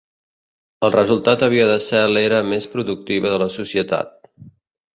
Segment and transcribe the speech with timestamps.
[0.87, 4.13] El resultat havia de ser l'era més productiva de la societat.